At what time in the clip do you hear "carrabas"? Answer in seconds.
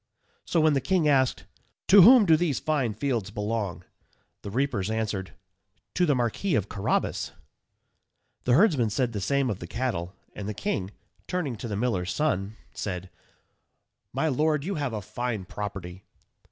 6.69-7.33